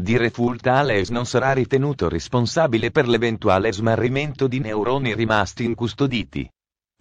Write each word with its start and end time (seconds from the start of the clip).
Default 0.00 0.66
Ales 0.66 1.10
non 1.10 1.26
sarà 1.26 1.52
ritenuto 1.52 2.08
responsabile 2.08 2.90
per 2.90 3.06
l'eventuale 3.06 3.70
smarrimento 3.70 4.46
di 4.46 4.58
neuroni 4.58 5.14
rimasti 5.14 5.64
incustoditi. 5.64 6.48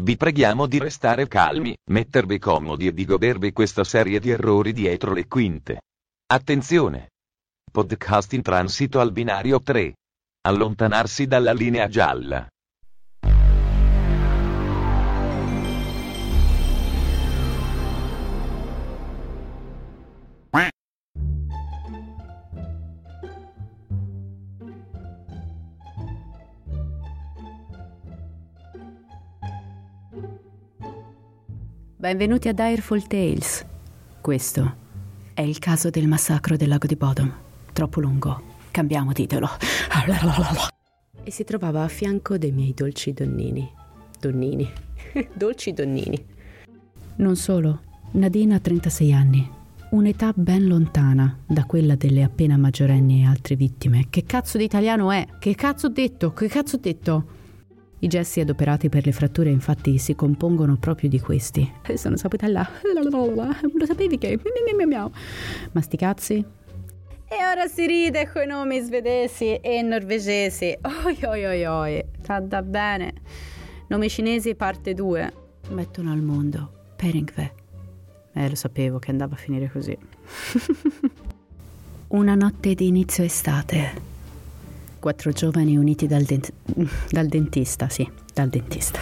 Vi 0.03 0.17
preghiamo 0.17 0.65
di 0.67 0.79
restare 0.79 1.27
calmi, 1.27 1.75
mettervi 1.91 2.39
comodi 2.39 2.87
e 2.87 2.93
di 2.93 3.05
godervi 3.05 3.53
questa 3.53 3.85
serie 3.85 4.19
di 4.19 4.31
errori 4.31 4.73
dietro 4.73 5.13
le 5.13 5.27
quinte. 5.27 5.81
Attenzione! 6.27 7.11
Podcast 7.71 8.33
in 8.33 8.41
transito 8.41 8.99
al 8.99 9.13
binario 9.13 9.61
3. 9.61 9.93
Allontanarsi 10.41 11.25
dalla 11.25 11.53
linea 11.53 11.87
gialla. 11.87 12.49
Benvenuti 32.09 32.47
a 32.47 32.53
Direful 32.53 33.05
Tales. 33.05 33.63
Questo 34.19 34.75
è 35.35 35.41
il 35.41 35.59
caso 35.59 35.91
del 35.91 36.07
massacro 36.07 36.57
del 36.57 36.67
lago 36.67 36.87
di 36.87 36.95
Bodom. 36.95 37.31
Troppo 37.71 37.99
lungo. 37.99 38.41
Cambiamo 38.71 39.13
titolo. 39.13 39.47
E 41.21 41.29
si 41.29 41.43
trovava 41.43 41.83
a 41.83 41.87
fianco 41.87 42.39
dei 42.39 42.51
miei 42.51 42.73
dolci 42.73 43.13
donnini. 43.13 43.71
Donnini. 44.19 44.67
dolci 45.33 45.71
donnini. 45.71 46.25
Non 47.17 47.35
solo. 47.35 47.81
Nadine 48.13 48.55
ha 48.55 48.59
36 48.59 49.13
anni. 49.13 49.47
Un'età 49.91 50.31
ben 50.33 50.65
lontana 50.65 51.37
da 51.45 51.65
quella 51.65 51.93
delle 51.93 52.23
appena 52.23 52.57
maggiorenni 52.57 53.21
e 53.21 53.27
altre 53.27 53.55
vittime. 53.55 54.07
Che 54.09 54.23
cazzo 54.23 54.57
di 54.57 54.63
italiano 54.63 55.11
è? 55.11 55.27
Che 55.37 55.53
cazzo 55.53 55.85
ho 55.85 55.89
detto? 55.89 56.33
Che 56.33 56.47
cazzo 56.47 56.77
ho 56.77 56.79
detto? 56.79 57.37
I 58.01 58.07
gessi 58.07 58.39
adoperati 58.39 58.87
per 58.87 59.05
le 59.05 59.11
fratture 59.11 59.49
infatti 59.49 59.97
si 59.97 60.15
compongono 60.15 60.77
proprio 60.77 61.09
di 61.09 61.19
questi. 61.19 61.69
Sono 61.95 62.15
saputella. 62.15 62.67
Lo 62.93 63.85
sapevi 63.85 64.17
che? 64.17 64.39
Ma 65.71 65.81
sti 65.81 65.97
cazzi? 65.97 66.45
E 67.31 67.45
ora 67.45 67.67
si 67.67 67.85
ride 67.85 68.27
coi 68.31 68.47
nomi 68.47 68.79
svedesi 68.79 69.55
e 69.57 69.81
norvegesi. 69.81 70.75
Oi 71.05 71.17
oi 71.23 71.45
oi 71.45 71.65
oi. 71.65 72.05
Tanta 72.23 72.61
bene. 72.61 73.13
Nomi 73.87 74.09
cinesi 74.09 74.55
parte 74.55 74.93
2. 74.93 75.33
Mettono 75.69 76.11
al 76.11 76.21
mondo 76.21 76.71
Peringve. 76.95 77.53
Eh, 78.33 78.49
lo 78.49 78.55
sapevo 78.55 78.97
che 78.97 79.11
andava 79.11 79.35
a 79.35 79.37
finire 79.37 79.69
così. 79.69 79.95
Una 82.09 82.33
notte 82.33 82.73
di 82.73 82.87
inizio 82.87 83.23
estate. 83.23 84.08
Quattro 84.99 85.31
giovani 85.31 85.77
uniti 85.77 86.05
dal, 86.07 86.23
dent- 86.23 86.53
dal 87.09 87.27
dentista, 87.27 87.89
sì, 87.89 88.07
dal 88.33 88.49
dentista. 88.49 88.99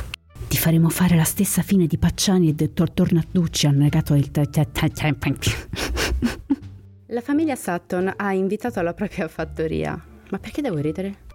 Ti 0.47 0.58
faremo 0.58 0.90
fare 0.90 1.16
la 1.16 1.24
stessa 1.24 1.62
fine 1.62 1.88
di 1.88 1.97
Pacciani 1.97 2.50
e 2.50 2.53
del 2.53 2.69
dottor 2.69 2.91
Tornatucci, 2.91 3.68
ha 3.68 3.72
negato 3.72 4.13
il... 4.13 4.30
La 7.08 7.22
famiglia 7.22 7.56
Sutton 7.56 8.13
ha 8.16 8.34
invitato 8.34 8.80
alla 8.80 8.94
propria 8.94 9.28
fattoria. 9.28 10.00
Ma 10.30 10.40
perché 10.40 10.62
devo 10.62 10.78
ridere? 10.78 11.25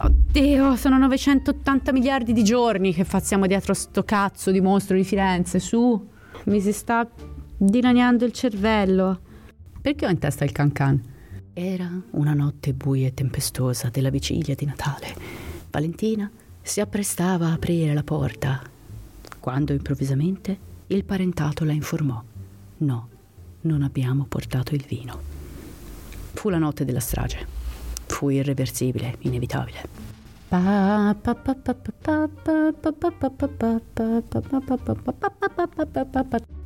Oddio, 0.00 0.76
sono 0.76 0.98
980 0.98 1.92
miliardi 1.92 2.32
di 2.32 2.42
giorni 2.42 2.92
che 2.92 3.04
facciamo 3.04 3.46
dietro 3.46 3.72
sto 3.74 4.02
cazzo 4.04 4.50
di 4.50 4.60
mostro 4.60 4.96
di 4.96 5.04
Firenze, 5.04 5.60
su. 5.60 6.08
Mi 6.44 6.60
si 6.60 6.72
sta 6.72 7.08
dilaniando 7.56 8.24
il 8.24 8.32
cervello. 8.32 9.20
Perché 9.80 10.06
ho 10.06 10.10
in 10.10 10.18
testa 10.18 10.44
il 10.44 10.52
cancan? 10.52 11.00
Era 11.54 12.00
una 12.12 12.32
notte 12.32 12.72
buia 12.72 13.08
e 13.08 13.12
tempestosa 13.12 13.90
della 13.90 14.08
vigilia 14.08 14.54
di 14.54 14.64
Natale. 14.64 15.14
Valentina 15.70 16.30
si 16.62 16.80
apprestava 16.80 17.48
a 17.48 17.52
aprire 17.52 17.92
la 17.92 18.02
porta 18.02 18.62
quando 19.38 19.74
improvvisamente 19.74 20.56
il 20.86 21.04
parentato 21.04 21.64
la 21.64 21.72
informò. 21.72 22.22
No, 22.78 23.08
non 23.62 23.82
abbiamo 23.82 24.24
portato 24.24 24.74
il 24.74 24.82
vino. 24.88 25.20
Fu 26.32 26.48
la 26.48 26.56
notte 26.56 26.86
della 26.86 27.00
strage. 27.00 27.46
Fu 28.06 28.30
irreversibile, 28.30 29.16
inevitabile. 29.20 29.88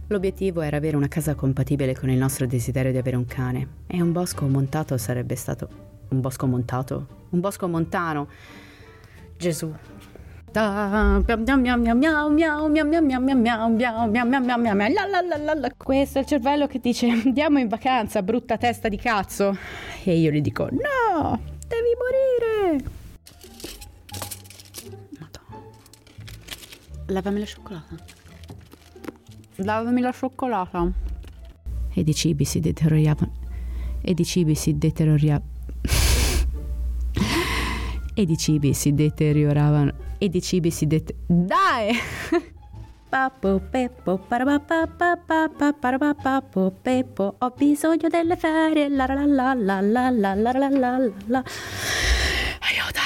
L'obiettivo 0.09 0.61
era 0.61 0.77
avere 0.77 0.97
una 0.97 1.09
casa 1.09 1.34
compatibile 1.34 1.97
con 1.97 2.09
il 2.11 2.17
nostro 2.17 2.47
desiderio 2.47 2.93
di 2.93 2.99
avere 2.99 3.17
un 3.17 3.27
cane 3.27 3.69
e 3.89 4.00
un 4.00 4.12
bosco 4.12 4.47
montato 4.47 4.97
sarebbe 4.99 5.34
stato... 5.34 5.69
Un 6.09 6.21
bosco 6.21 6.47
montato? 6.47 7.25
Un 7.31 7.41
bosco 7.41 7.67
montano. 7.67 8.28
Gesù. 9.37 9.75
Questo 15.77 16.19
è 16.19 16.21
il 16.21 16.27
cervello 16.27 16.69
che 16.69 16.78
dice 16.78 17.09
andiamo 17.09 17.59
in 17.59 17.66
vacanza, 17.66 18.22
brutta 18.22 18.56
testa 18.56 18.89
di 18.89 18.97
cazzo. 18.97 19.59
E 20.05 20.16
io 20.16 20.31
gli 20.31 20.41
dico 20.41 20.69
no, 20.71 21.41
devi 21.66 21.91
morire. 21.99 22.84
Madonna. 25.19 25.65
Lavami 27.06 27.41
la 27.41 27.47
cioccolata. 27.47 28.16
Lavami 29.56 30.00
la 30.00 30.12
cioccolata. 30.12 30.91
Ed 31.94 32.09
i 32.09 32.15
cibi 32.15 32.44
si 32.44 32.61
deterioravano. 32.61 33.33
Ed 34.03 34.19
i 34.19 34.25
cibi 34.25 34.55
si 34.55 34.77
deterioravano. 34.77 35.55
Ed 38.15 38.31
i 38.31 38.37
cibi 38.37 38.75
si 38.75 38.95
deterioravano. 38.95 39.93
Ed 40.19 40.34
i 40.34 40.43
cibi 40.43 40.71
si 40.71 40.87
det... 40.87 41.16
Dai! 41.27 41.93
Papo 43.09 43.61
Peppo, 43.71 44.19
parapapapapapapapapo 44.19 46.72
Peppo, 46.83 47.37
ho 47.39 47.55
bisogno 47.56 48.09
delle 48.09 48.37
ferie, 48.37 48.89
la 48.89 49.06
la 49.06 49.25
la 49.25 49.54
la 49.54 49.81
la 49.81 50.10
la 50.10 50.34
la 50.34 50.34
la 50.34 50.69
la 50.69 50.98
la 51.27 51.45
Aiuto! 52.60 53.01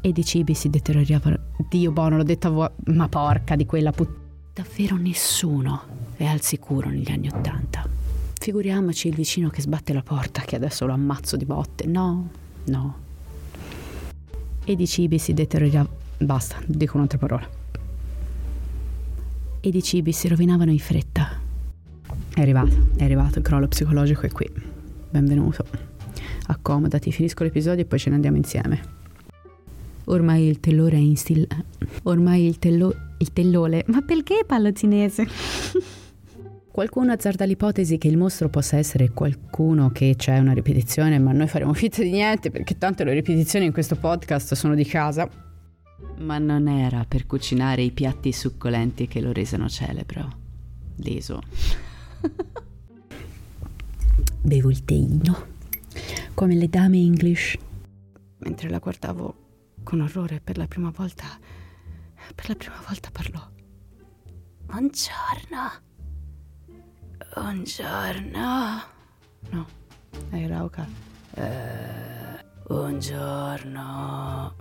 Ed 0.00 0.18
i 0.18 0.24
cibi 0.24 0.54
si 0.54 0.70
deterioravano. 0.70 1.36
Dio 1.68 1.90
buono, 1.90 2.16
l'ho 2.16 2.22
detto 2.22 2.46
a 2.46 2.50
voi, 2.50 2.68
ma 2.94 3.08
porca 3.08 3.56
di 3.56 3.66
quella 3.66 3.90
puttana. 3.90 4.26
Davvero 4.58 4.96
nessuno 4.96 5.82
è 6.16 6.24
al 6.24 6.40
sicuro 6.40 6.88
negli 6.88 7.12
anni 7.12 7.28
Ottanta. 7.28 7.88
Figuriamoci 8.40 9.06
il 9.06 9.14
vicino 9.14 9.50
che 9.50 9.60
sbatte 9.60 9.92
la 9.92 10.02
porta, 10.02 10.40
che 10.40 10.56
adesso 10.56 10.84
lo 10.84 10.92
ammazzo 10.92 11.36
di 11.36 11.44
botte. 11.44 11.86
No, 11.86 12.28
no. 12.64 12.96
Ed 14.64 14.80
i 14.80 14.86
cibi 14.88 15.18
si 15.18 15.32
deterioravano. 15.32 15.94
Basta, 16.18 16.56
dico 16.66 16.96
un'altra 16.96 17.18
parola. 17.18 17.48
Ed 19.60 19.76
i 19.76 19.82
cibi 19.84 20.10
si 20.10 20.26
rovinavano 20.26 20.72
in 20.72 20.80
fretta. 20.80 21.38
È 22.34 22.40
arrivato, 22.40 22.88
è 22.96 23.04
arrivato, 23.04 23.38
il 23.38 23.44
crollo 23.44 23.68
psicologico 23.68 24.22
è 24.22 24.32
qui. 24.32 24.50
Benvenuto. 25.08 25.64
Accomodati, 26.48 27.12
finisco 27.12 27.44
l'episodio 27.44 27.84
e 27.84 27.86
poi 27.86 28.00
ce 28.00 28.08
ne 28.08 28.16
andiamo 28.16 28.38
insieme. 28.38 28.96
Ormai 30.08 30.46
il 30.46 30.60
tellore 30.60 30.96
è 30.96 31.00
in 31.00 31.16
stil... 31.16 31.46
Ormai 32.04 32.46
il 32.46 32.58
tello... 32.58 32.94
il 33.18 33.32
tellole... 33.32 33.84
Ma 33.88 34.00
perché 34.00 34.42
parlo 34.46 34.72
cinese? 34.72 35.26
Qualcuno 36.70 37.12
azzarda 37.12 37.44
l'ipotesi 37.44 37.98
che 37.98 38.08
il 38.08 38.16
mostro 38.16 38.48
possa 38.48 38.76
essere 38.76 39.10
qualcuno 39.10 39.90
che 39.90 40.14
c'è 40.16 40.38
una 40.38 40.52
ripetizione, 40.52 41.18
ma 41.18 41.32
noi 41.32 41.48
faremo 41.48 41.74
finta 41.74 42.02
di 42.02 42.10
niente 42.10 42.50
perché 42.50 42.78
tanto 42.78 43.04
le 43.04 43.12
ripetizioni 43.14 43.66
in 43.66 43.72
questo 43.72 43.96
podcast 43.96 44.54
sono 44.54 44.74
di 44.74 44.84
casa. 44.84 45.28
Ma 46.18 46.38
non 46.38 46.68
era 46.68 47.04
per 47.06 47.26
cucinare 47.26 47.82
i 47.82 47.90
piatti 47.90 48.32
succolenti 48.32 49.08
che 49.08 49.20
lo 49.20 49.32
resero 49.32 49.68
celebro. 49.68 50.36
Leso. 50.96 51.42
Bevo 54.40 54.70
il 54.70 54.84
teino, 54.84 55.46
come 56.32 56.54
le 56.54 56.68
dame 56.68 56.96
English. 56.98 57.58
Mentre 58.38 58.70
la 58.70 58.78
guardavo 58.78 59.47
con 59.88 60.02
orrore 60.02 60.42
per 60.44 60.58
la 60.58 60.66
prima 60.66 60.92
volta, 60.94 61.24
per 62.34 62.48
la 62.50 62.54
prima 62.56 62.78
volta 62.86 63.08
parlò. 63.10 63.40
Buongiorno. 64.66 65.70
Buongiorno. 67.32 68.82
No, 69.48 69.66
è 70.28 70.46
Rauca. 70.46 70.86
Eh, 71.36 72.44
buongiorno. 72.66 74.56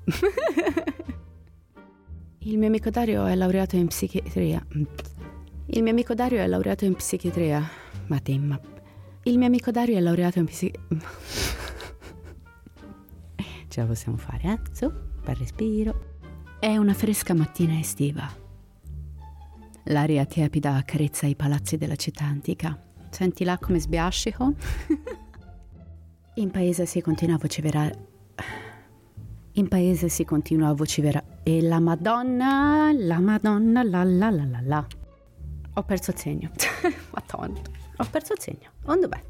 Il 2.37 2.57
mio 2.57 2.67
amico 2.67 2.89
Dario 2.89 3.25
è 3.25 3.35
laureato 3.35 3.75
in 3.75 3.87
psichiatria. 3.87 4.65
Il 4.69 5.83
mio 5.83 5.91
amico 5.91 6.13
Dario 6.13 6.39
è 6.39 6.47
laureato 6.47 6.85
in 6.85 6.95
psichiatria. 6.95 7.61
Ma 8.05 8.19
te, 8.19 8.39
ma... 8.39 8.57
Il 9.23 9.37
mio 9.37 9.47
amico 9.47 9.71
Dario 9.71 9.97
è 9.97 9.99
laureato 9.99 10.39
in 10.39 10.45
psichiatria. 10.45 11.01
Ce 13.67 13.81
la 13.81 13.85
possiamo 13.85 14.15
fare, 14.15 14.53
eh? 14.53 14.59
Su, 14.71 14.89
per 15.27 15.37
respiro. 15.39 16.15
È 16.57 16.77
una 16.77 16.93
fresca 16.93 17.33
mattina 17.33 17.77
estiva. 17.77 18.25
L'aria 19.83 20.25
tiepida 20.25 20.75
accarezza 20.75 21.25
i 21.25 21.35
palazzi 21.35 21.75
della 21.75 21.97
città 21.97 22.23
antica. 22.23 22.81
Senti 23.09 23.43
là 23.43 23.57
come 23.57 23.77
sbiascico? 23.81 24.53
In 26.35 26.49
paese 26.49 26.85
si 26.85 27.01
continua 27.01 27.35
a 27.35 27.39
vociferare. 27.39 28.07
In 29.53 29.67
paese 29.67 30.07
si 30.07 30.23
continua 30.23 30.69
a 30.69 30.73
vociferare. 30.73 31.41
E 31.43 31.61
la 31.61 31.81
Madonna, 31.81 32.93
la 32.93 33.19
Madonna, 33.19 33.83
la 33.83 34.05
la 34.05 34.29
la 34.29 34.45
la 34.45 34.61
la. 34.63 34.87
Ho 35.73 35.83
perso 35.83 36.11
il 36.11 36.17
segno. 36.17 36.51
Madonna, 37.11 37.59
ho 37.97 38.07
perso 38.09 38.31
il 38.31 38.39
segno. 38.39 38.69
Dov'è? 38.81 39.23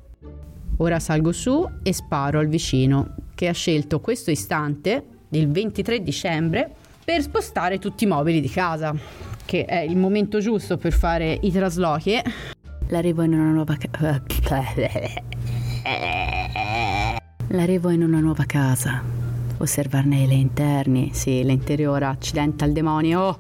Ora 0.78 1.00
salgo 1.00 1.32
su 1.32 1.68
e 1.82 1.92
sparo 1.92 2.38
al 2.38 2.48
vicino 2.48 3.16
che 3.34 3.48
ha 3.48 3.54
scelto 3.54 4.00
questo 4.00 4.30
istante, 4.30 5.17
il 5.30 5.50
23 5.50 6.02
dicembre, 6.02 6.70
per 7.04 7.22
spostare 7.22 7.80
tutti 7.80 8.04
i 8.04 8.08
mobili 8.08 8.42
di 8.42 8.50
casa 8.50 8.96
che 9.48 9.64
è 9.64 9.80
il 9.80 9.96
momento 9.96 10.40
giusto 10.40 10.76
per 10.76 10.92
fare 10.92 11.40
i 11.42 11.52
traslochi. 11.52 12.22
L'arrivo 12.90 13.24
in 13.24 13.34
una 13.34 13.52
nuova 13.52 13.78
casa. 13.78 14.22
L'arrivo 17.48 17.90
in 17.90 18.04
una 18.04 18.20
nuova 18.20 18.44
casa. 18.44 19.02
Osservarne 19.60 20.28
le 20.28 20.34
interni, 20.34 21.12
sì, 21.14 21.44
l'interiore, 21.46 22.06
accidente 22.06 22.66
al 22.66 22.74
demonio. 22.74 23.40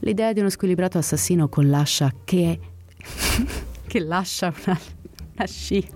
L'idea 0.00 0.34
di 0.34 0.40
uno 0.40 0.50
squilibrato 0.50 0.98
assassino 0.98 1.48
con 1.48 1.68
l'ascia 1.70 2.12
che. 2.24 2.60
che 3.86 4.00
lascia 4.00 4.52
una, 4.64 4.78
una 5.34 5.46
sci. 5.46 5.88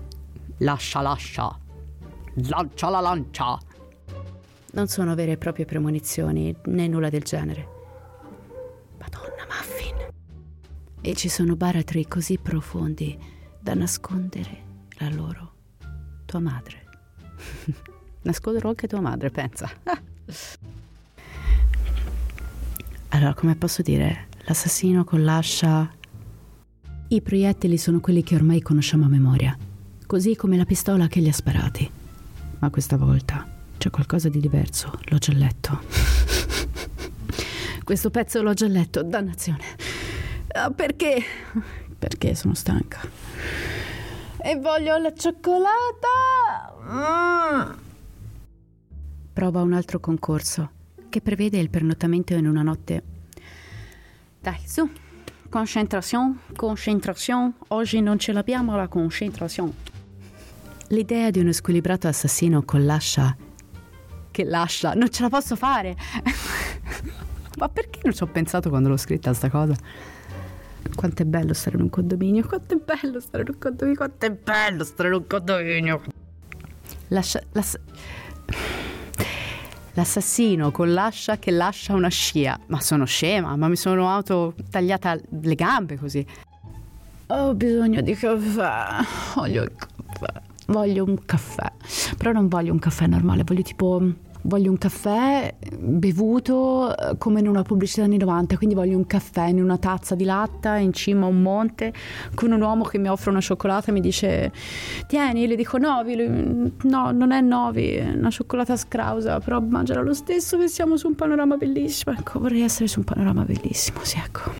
Lascia, 0.57 1.01
lascia. 1.01 1.59
Lancia 2.47 2.89
la 2.89 2.99
lancia. 2.99 3.59
Non 4.73 4.87
sono 4.87 5.13
vere 5.13 5.33
e 5.33 5.37
proprie 5.37 5.65
premonizioni, 5.65 6.55
né 6.65 6.87
nulla 6.87 7.09
del 7.11 7.21
genere. 7.21 7.67
Madonna 8.97 9.45
Muffin. 9.47 10.07
E 10.99 11.13
ci 11.13 11.29
sono 11.29 11.55
baratri 11.55 12.07
così 12.07 12.39
profondi 12.39 13.15
da 13.59 13.75
nascondere 13.75 14.63
la 14.97 15.09
loro. 15.09 15.51
Tua 16.25 16.39
madre. 16.39 16.85
Nasconderò 18.23 18.69
anche 18.69 18.87
tua 18.87 18.99
madre, 18.99 19.29
pensa. 19.29 19.69
allora, 23.09 23.35
come 23.35 23.55
posso 23.55 23.83
dire? 23.83 24.27
L'assassino 24.45 25.03
con 25.03 25.23
l'ascia... 25.23 25.87
I 27.09 27.21
proiettili 27.21 27.77
sono 27.77 27.99
quelli 27.99 28.23
che 28.23 28.33
ormai 28.33 28.59
conosciamo 28.59 29.05
a 29.05 29.09
memoria, 29.09 29.55
così 30.07 30.35
come 30.35 30.57
la 30.57 30.65
pistola 30.65 31.07
che 31.07 31.19
li 31.19 31.29
ha 31.29 31.33
sparati. 31.33 31.87
Ma 32.57 32.71
questa 32.71 32.97
volta 32.97 33.53
c'è 33.83 33.89
qualcosa 33.89 34.29
di 34.29 34.39
diverso, 34.39 34.97
l'ho 35.09 35.17
già 35.17 35.33
letto. 35.33 35.81
Questo 37.83 38.09
pezzo 38.11 38.41
l'ho 38.41 38.53
già 38.53 38.65
letto, 38.67 39.03
dannazione. 39.03 39.59
Uh, 40.55 40.73
perché? 40.73 41.21
Perché 41.99 42.33
sono 42.33 42.53
stanca. 42.53 43.01
E 44.41 44.55
voglio 44.55 44.97
la 44.99 45.13
cioccolata. 45.13 46.07
Mm. 46.81 47.71
Prova 49.33 49.61
un 49.61 49.73
altro 49.73 49.99
concorso 49.99 50.71
che 51.09 51.19
prevede 51.19 51.57
il 51.57 51.69
pernottamento 51.69 52.33
in 52.35 52.47
una 52.47 52.61
notte. 52.61 53.03
Dai, 54.39 54.61
su. 54.65 54.89
Concentrazione, 55.49 56.37
concentrazione. 56.55 57.55
Oggi 57.67 57.99
non 57.99 58.17
ce 58.17 58.31
l'abbiamo 58.31 58.77
la 58.77 58.87
concentrazione. 58.87 59.73
L'idea 60.87 61.29
di 61.31 61.39
uno 61.39 61.51
squilibrato 61.51 62.07
assassino 62.07 62.63
con 62.63 62.85
l'ascia 62.85 63.35
che 64.33 64.43
lascia, 64.43 64.93
non 64.95 65.09
ce 65.09 65.21
la 65.21 65.29
posso 65.29 65.55
fare. 65.55 65.95
Ma 67.57 67.69
perché 67.69 67.99
non 68.03 68.13
ci 68.13 68.23
ho 68.23 68.25
pensato 68.25 68.69
quando 68.69 68.89
l'ho 68.89 68.97
scritta 68.97 69.31
sta 69.31 69.49
cosa? 69.49 69.75
Quanto 70.95 71.21
è 71.21 71.25
bello 71.25 71.53
stare 71.53 71.77
in 71.77 71.83
un 71.83 71.89
condominio, 71.89 72.45
quanto 72.45 72.73
è 72.73 72.77
bello 72.77 73.19
stare 73.19 73.43
in 73.43 73.49
un 73.53 73.57
condominio, 73.59 73.95
quanto 73.95 74.25
è 74.25 74.31
bello 74.31 74.83
stare 74.83 75.09
in 75.09 75.15
un 75.15 75.27
condominio. 75.27 76.01
Lascia, 77.09 77.41
lass... 77.51 77.79
L'assassino 79.95 80.71
con 80.71 80.91
l'ascia 80.91 81.37
che 81.37 81.51
lascia 81.51 81.93
una 81.93 82.09
scia. 82.09 82.59
Ma 82.67 82.81
sono 82.81 83.05
scema, 83.05 83.55
ma 83.55 83.67
mi 83.67 83.75
sono 83.75 84.09
auto 84.09 84.55
tagliata 84.71 85.15
le 85.41 85.55
gambe 85.55 85.97
così. 85.97 86.25
Ho 87.27 87.53
bisogno 87.53 88.01
di 88.01 88.15
caffè. 88.15 89.05
Voglio 89.35 89.61
il 89.61 89.71
caffè. 89.75 89.92
Voglio 90.67 91.03
un 91.03 91.17
caffè. 91.25 91.71
Però 92.17 92.31
non 92.31 92.47
voglio 92.47 92.71
un 92.71 92.79
caffè 92.79 93.07
normale, 93.07 93.43
voglio 93.43 93.61
tipo 93.61 94.01
voglio 94.43 94.71
un 94.71 94.77
caffè 94.77 95.55
bevuto 95.77 96.95
eh, 96.95 97.17
come 97.17 97.39
in 97.39 97.47
una 97.47 97.61
pubblicità 97.61 98.03
anni 98.03 98.17
90, 98.17 98.57
quindi 98.57 98.75
voglio 98.75 98.97
un 98.97 99.05
caffè 99.05 99.47
in 99.47 99.61
una 99.61 99.77
tazza 99.77 100.15
di 100.15 100.23
latta 100.23 100.75
in 100.75 100.93
cima 100.93 101.25
a 101.25 101.29
un 101.29 101.41
monte 101.41 101.93
con 102.33 102.51
un 102.51 102.61
uomo 102.61 102.83
che 102.83 102.97
mi 102.97 103.07
offre 103.07 103.29
una 103.29 103.41
cioccolata 103.41 103.89
e 103.89 103.91
mi 103.91 104.01
dice 104.01 104.51
tieni, 105.07 105.47
le 105.47 105.55
dico 105.55 105.77
Novi, 105.77 106.15
no, 106.15 107.11
non 107.11 107.31
è 107.31 107.41
Novi, 107.41 107.91
è 107.93 108.09
una 108.09 108.29
cioccolata 108.29 108.75
scrausa, 108.75 109.39
però 109.39 109.61
mangiala 109.61 110.01
lo 110.01 110.13
stesso 110.13 110.57
che 110.57 110.67
siamo 110.67 110.97
su 110.97 111.07
un 111.07 111.15
panorama 111.15 111.55
bellissimo. 111.55 112.15
Ecco, 112.15 112.39
vorrei 112.39 112.61
essere 112.61 112.87
su 112.87 112.99
un 112.99 113.05
panorama 113.05 113.43
bellissimo, 113.43 113.99
sì, 114.03 114.17
ecco. 114.17 114.53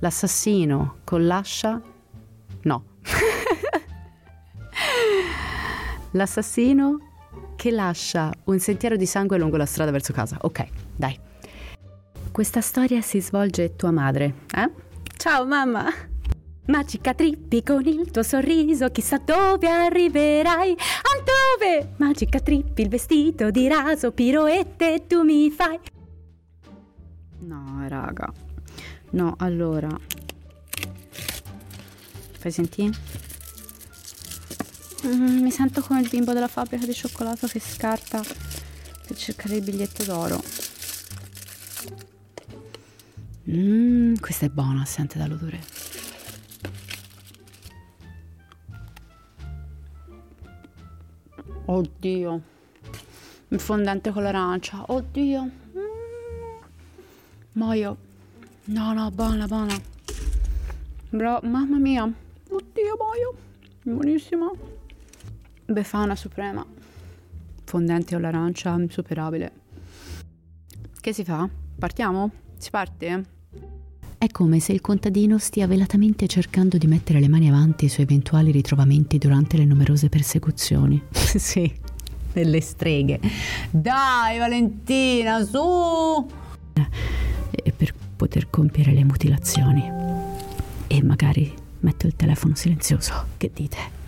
L'assassino 0.00 0.96
con 1.04 1.26
l'ascia? 1.26 1.80
No. 2.62 2.84
L'assassino 6.14 6.98
che 7.56 7.70
lascia 7.72 8.32
un 8.44 8.60
sentiero 8.60 8.96
di 8.96 9.06
sangue 9.06 9.36
lungo 9.36 9.56
la 9.56 9.66
strada 9.66 9.90
verso 9.90 10.12
casa. 10.12 10.38
Ok, 10.42 10.66
dai. 10.96 11.18
Questa 12.30 12.60
storia 12.60 13.00
si 13.00 13.20
svolge 13.20 13.74
tua 13.74 13.90
madre, 13.90 14.34
eh? 14.54 14.70
Ciao 15.16 15.44
mamma! 15.44 15.86
Magica 16.66 17.14
Trippi 17.14 17.62
con 17.62 17.84
il 17.84 18.10
tuo 18.10 18.22
sorriso, 18.22 18.90
chissà 18.90 19.18
dove 19.18 19.68
arriverai. 19.68 20.76
Altrove! 21.14 21.94
Magica 21.96 22.38
Trippi, 22.40 22.82
il 22.82 22.88
vestito 22.88 23.50
di 23.50 23.66
raso, 23.68 24.12
piroette 24.12 25.06
tu 25.08 25.22
mi 25.22 25.50
fai. 25.50 25.78
No, 27.40 27.84
raga. 27.88 28.32
No, 29.10 29.34
allora. 29.38 29.88
Fai 32.38 32.50
sentire? 32.52 32.92
Mm, 35.06 35.42
mi 35.42 35.50
sento 35.50 35.82
come 35.82 36.00
il 36.00 36.08
bimbo 36.08 36.32
della 36.32 36.48
fabbrica 36.48 36.86
di 36.86 36.94
cioccolato 36.94 37.46
che 37.46 37.60
scarta 37.60 38.22
per 39.06 39.16
cercare 39.16 39.56
il 39.56 39.62
biglietto 39.62 40.02
d'oro. 40.02 40.42
Mmm, 43.50 44.14
questa 44.18 44.46
è 44.46 44.48
buona, 44.48 44.86
sente 44.86 45.18
dall'odore. 45.18 45.60
Oddio. 51.66 52.40
Il 53.48 53.60
fondente 53.60 54.10
con 54.10 54.22
l'arancia. 54.22 54.84
Oddio. 54.86 55.42
Mm. 55.42 56.60
Muoio. 57.52 57.96
No, 58.64 58.94
no, 58.94 59.10
buona, 59.10 59.46
buona. 59.46 59.78
Bro, 61.10 61.40
mamma 61.42 61.78
mia. 61.78 62.10
Oddio, 62.48 62.96
muoio. 62.98 63.34
Buonissima. 63.82 64.73
Befana 65.74 66.14
suprema. 66.14 66.64
Fondente 67.64 68.14
all'arancia, 68.14 68.72
insuperabile. 68.78 69.50
Che 71.00 71.12
si 71.12 71.24
fa? 71.24 71.48
Partiamo? 71.76 72.30
Si 72.56 72.70
parte? 72.70 73.24
È 74.16 74.28
come 74.28 74.60
se 74.60 74.70
il 74.72 74.80
contadino 74.80 75.36
stia 75.38 75.66
velatamente 75.66 76.28
cercando 76.28 76.78
di 76.78 76.86
mettere 76.86 77.18
le 77.18 77.26
mani 77.26 77.48
avanti 77.48 77.88
su 77.88 78.02
eventuali 78.02 78.52
ritrovamenti 78.52 79.18
durante 79.18 79.56
le 79.56 79.64
numerose 79.64 80.08
persecuzioni. 80.08 81.02
sì, 81.10 81.70
delle 82.32 82.60
streghe. 82.60 83.18
Dai, 83.68 84.38
Valentina, 84.38 85.44
su! 85.44 86.24
E 87.50 87.72
per 87.72 87.92
poter 88.14 88.48
compiere 88.48 88.92
le 88.92 89.02
mutilazioni. 89.02 89.90
E 90.86 91.02
magari 91.02 91.52
metto 91.80 92.06
il 92.06 92.14
telefono 92.14 92.54
silenzioso. 92.54 93.26
Che 93.36 93.50
dite? 93.52 94.02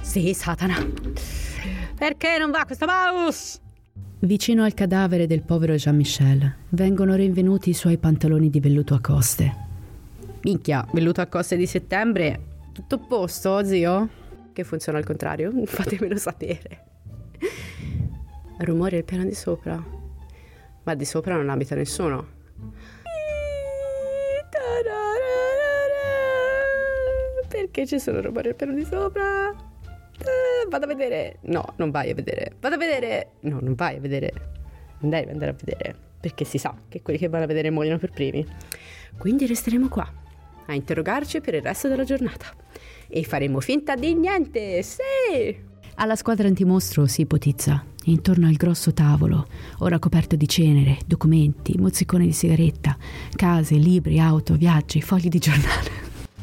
Sì, 0.00 0.32
Satana. 0.32 0.76
Perché 1.96 2.38
non 2.38 2.50
va 2.50 2.64
questo 2.64 2.86
mouse? 2.86 3.60
Vicino 4.20 4.64
al 4.64 4.74
cadavere 4.74 5.26
del 5.26 5.42
povero 5.42 5.74
Jean-Michel 5.74 6.54
vengono 6.70 7.14
rinvenuti 7.14 7.70
i 7.70 7.74
suoi 7.74 7.98
pantaloni 7.98 8.48
di 8.48 8.60
velluto 8.60 8.94
a 8.94 9.00
coste. 9.00 9.62
Minchia, 10.42 10.86
velluto 10.92 11.20
a 11.20 11.26
coste 11.26 11.56
di 11.56 11.66
settembre? 11.66 12.40
Tutto 12.72 12.94
a 12.94 12.98
posto, 12.98 13.64
zio? 13.64 14.08
Che 14.52 14.64
funziona 14.64 14.98
al 14.98 15.04
contrario? 15.04 15.52
Fatemelo 15.66 16.16
sapere. 16.16 16.84
Rumore 18.58 18.98
al 18.98 19.04
piano 19.04 19.24
di 19.24 19.34
sopra. 19.34 19.82
Ma 20.84 20.94
di 20.94 21.04
sopra 21.04 21.36
non 21.36 21.50
abita 21.50 21.74
nessuno. 21.74 22.42
Perché 27.54 27.86
ci 27.86 28.00
sono 28.00 28.20
rumori 28.20 28.48
al 28.48 28.56
piano 28.56 28.74
di 28.74 28.84
sopra? 28.84 29.48
Eh, 29.48 30.68
vado 30.68 30.86
a 30.86 30.88
vedere. 30.88 31.38
No, 31.42 31.64
non 31.76 31.92
vai 31.92 32.10
a 32.10 32.14
vedere. 32.14 32.56
Vado 32.58 32.74
a 32.74 32.78
vedere. 32.78 33.34
No, 33.42 33.60
non 33.62 33.76
vai 33.76 33.94
a 33.94 34.00
vedere. 34.00 34.32
Non 34.98 35.10
devi 35.12 35.30
andare 35.30 35.52
a 35.52 35.54
vedere. 35.56 35.94
Perché 36.18 36.44
si 36.44 36.58
sa 36.58 36.74
che 36.88 37.00
quelli 37.00 37.16
che 37.16 37.28
vanno 37.28 37.44
a 37.44 37.46
vedere 37.46 37.70
muoiono 37.70 37.98
per 37.98 38.10
primi. 38.10 38.44
Quindi 39.16 39.46
resteremo 39.46 39.88
qua 39.88 40.12
a 40.66 40.74
interrogarci 40.74 41.40
per 41.40 41.54
il 41.54 41.62
resto 41.62 41.86
della 41.86 42.02
giornata. 42.02 42.46
E 43.06 43.22
faremo 43.22 43.60
finta 43.60 43.94
di 43.94 44.14
niente. 44.14 44.82
Sì! 44.82 45.72
Alla 45.94 46.16
squadra 46.16 46.48
antimostro 46.48 47.06
si 47.06 47.20
ipotizza, 47.20 47.84
intorno 48.06 48.48
al 48.48 48.54
grosso 48.54 48.92
tavolo, 48.92 49.46
ora 49.78 50.00
coperto 50.00 50.34
di 50.34 50.48
cenere, 50.48 50.98
documenti, 51.06 51.78
mozziconi 51.78 52.26
di 52.26 52.32
sigaretta, 52.32 52.96
case, 53.36 53.76
libri, 53.76 54.18
auto, 54.18 54.56
viaggi, 54.56 55.00
fogli 55.00 55.28
di 55.28 55.38
giornale. 55.38 55.93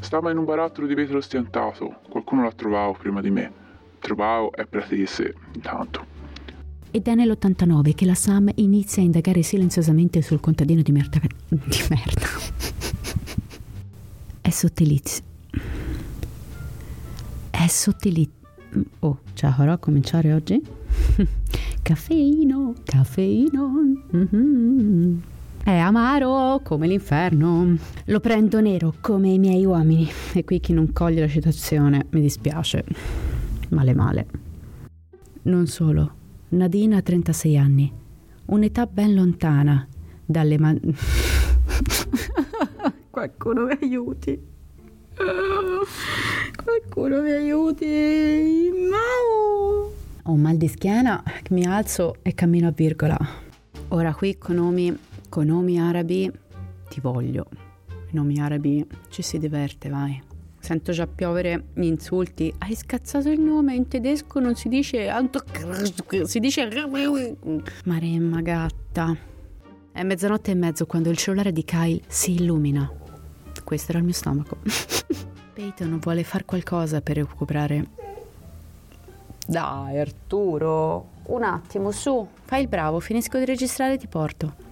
Stava 0.02 0.32
in 0.32 0.38
un 0.38 0.46
barattolo 0.46 0.88
di 0.88 0.96
vetro 0.96 1.22
stiantato. 1.22 2.00
Qualcuno 2.10 2.44
l'ha 2.44 2.52
trovato 2.52 2.98
prima 3.00 3.22
di 3.22 3.30
me. 3.30 3.52
Trovavo 4.00 4.52
e 4.52 4.66
pretese, 4.66 5.36
intanto. 5.54 6.06
Ed 6.90 7.08
è 7.08 7.16
nell'89 7.16 7.94
che 7.94 8.06
la 8.06 8.16
Sam 8.16 8.50
inizia 8.56 9.02
a 9.02 9.06
indagare 9.06 9.44
silenziosamente 9.44 10.22
sul 10.22 10.40
contadino 10.40 10.82
di 10.82 10.92
merda. 10.92 11.20
di 11.48 11.80
merda. 11.90 12.28
È 14.42 14.50
sottilizio. 14.50 15.24
È 17.52 17.68
sottilizio. 17.68 18.34
Oh, 19.00 19.20
ciao, 19.34 19.52
farò 19.52 19.74
a 19.74 19.78
cominciare 19.78 20.34
oggi? 20.34 20.62
caffeino, 21.84 22.74
caffeino. 22.84 23.72
Mm-hmm. 24.16 25.18
È 25.64 25.78
amaro 25.78 26.60
come 26.64 26.88
l'inferno. 26.88 27.76
Lo 28.06 28.20
prendo 28.20 28.60
nero 28.60 28.96
come 29.00 29.30
i 29.30 29.38
miei 29.38 29.64
uomini. 29.64 30.10
E 30.34 30.44
qui 30.44 30.60
chi 30.60 30.74
non 30.74 30.92
coglie 30.92 31.22
la 31.22 31.28
citazione 31.28 32.08
mi 32.10 32.22
dispiace. 32.22 32.84
Male 33.70 33.94
male. 33.94 34.26
Non 35.44 35.68
solo. 35.68 36.14
Nadina 36.50 36.98
ha 36.98 37.02
36 37.02 37.58
anni. 37.58 37.94
Un'età 38.46 38.88
ben 38.88 39.14
lontana 39.14 39.88
dalle 40.26 40.58
man... 40.58 40.80
Qualcuno 43.12 43.66
mi 43.66 43.78
aiuti. 43.80 44.50
Qualcuno 46.56 47.22
mi 47.22 47.32
aiuti. 47.32 48.72
Mau. 48.90 49.92
Ho 50.24 50.32
un 50.32 50.42
mal 50.42 50.58
di 50.58 50.68
schiena, 50.68 51.24
mi 51.52 51.66
alzo 51.66 52.16
e 52.24 52.34
cammino 52.34 52.68
a 52.68 52.72
virgola. 52.72 53.18
Ora 53.90 54.14
qui 54.14 54.38
con 54.38 54.56
nomi, 54.56 54.98
con 55.32 55.46
nomi 55.46 55.80
arabi 55.80 56.30
ti 56.90 57.00
voglio. 57.00 57.48
I 57.88 58.16
nomi 58.16 58.42
arabi 58.42 58.86
ci 59.08 59.22
si 59.22 59.40
diverte, 59.40 59.88
vai. 59.88 60.22
Sento 60.60 60.92
già 60.92 61.08
piovere 61.08 61.68
gli 61.74 61.86
insulti. 61.86 62.54
Hai 62.58 62.76
scazzato 62.76 63.30
il 63.30 63.40
nome, 63.40 63.74
in 63.74 63.88
tedesco 63.88 64.42
non 64.42 64.56
si 64.56 64.68
dice... 64.68 65.08
Si 66.26 66.40
dice... 66.40 66.68
Maremma 67.86 68.42
gatta. 68.42 69.16
È 69.94 70.04
mezzanotte 70.04 70.52
e 70.52 70.56
mezzo 70.56 70.86
quando 70.86 71.10
il 71.10 71.16
cellulare 71.16 71.54
di 71.54 71.64
Kyle 71.64 72.02
si 72.08 72.34
illumina. 72.34 72.92
Questo 73.64 73.92
era 73.92 74.00
il 74.00 74.04
mio 74.04 74.14
stomaco. 74.14 74.58
Peyton 75.54 75.98
vuole 76.00 76.26
far 76.26 76.44
qualcosa 76.44 77.00
per 77.00 77.16
recuperare. 77.16 77.88
Dai, 79.48 79.98
Arturo, 79.98 81.08
un 81.28 81.44
attimo, 81.44 81.92
su, 81.92 82.28
fai 82.44 82.64
il 82.64 82.68
bravo, 82.68 83.00
finisco 83.00 83.38
di 83.38 83.46
registrare 83.46 83.94
e 83.94 83.98
ti 83.98 84.08
porto. 84.08 84.71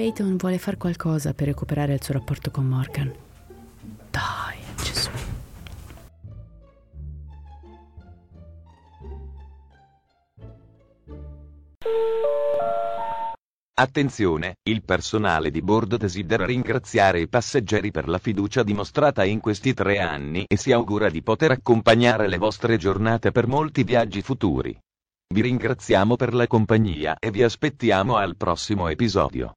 Peyton 0.00 0.38
vuole 0.38 0.56
far 0.56 0.78
qualcosa 0.78 1.34
per 1.34 1.48
recuperare 1.48 1.92
il 1.92 2.02
suo 2.02 2.14
rapporto 2.14 2.50
con 2.50 2.64
Morgan. 2.64 3.12
Dai, 4.08 4.56
Gesù. 4.82 5.10
Attenzione, 13.74 14.54
il 14.62 14.82
personale 14.82 15.50
di 15.50 15.60
bordo 15.60 15.98
desidera 15.98 16.46
ringraziare 16.46 17.20
i 17.20 17.28
passeggeri 17.28 17.90
per 17.90 18.08
la 18.08 18.16
fiducia 18.16 18.62
dimostrata 18.62 19.22
in 19.24 19.40
questi 19.40 19.74
tre 19.74 19.98
anni 19.98 20.46
e 20.48 20.56
si 20.56 20.72
augura 20.72 21.10
di 21.10 21.22
poter 21.22 21.50
accompagnare 21.50 22.26
le 22.26 22.38
vostre 22.38 22.78
giornate 22.78 23.32
per 23.32 23.46
molti 23.46 23.84
viaggi 23.84 24.22
futuri. 24.22 24.74
Vi 25.28 25.42
ringraziamo 25.42 26.16
per 26.16 26.32
la 26.32 26.46
compagnia 26.46 27.18
e 27.18 27.30
vi 27.30 27.42
aspettiamo 27.42 28.16
al 28.16 28.38
prossimo 28.38 28.88
episodio. 28.88 29.56